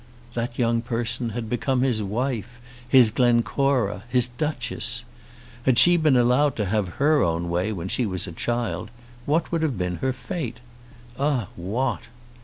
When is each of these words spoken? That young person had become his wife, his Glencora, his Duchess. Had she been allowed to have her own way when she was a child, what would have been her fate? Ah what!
That 0.33 0.57
young 0.57 0.81
person 0.81 1.29
had 1.37 1.47
become 1.47 1.81
his 1.83 2.01
wife, 2.01 2.59
his 2.89 3.11
Glencora, 3.11 4.01
his 4.09 4.29
Duchess. 4.29 5.03
Had 5.67 5.77
she 5.77 5.95
been 5.95 6.15
allowed 6.17 6.55
to 6.55 6.65
have 6.65 6.95
her 6.97 7.21
own 7.21 7.51
way 7.51 7.71
when 7.71 7.87
she 7.87 8.07
was 8.07 8.25
a 8.25 8.31
child, 8.31 8.89
what 9.27 9.51
would 9.51 9.61
have 9.61 9.77
been 9.77 9.97
her 9.97 10.11
fate? 10.11 10.59
Ah 11.19 11.49
what! 11.55 12.05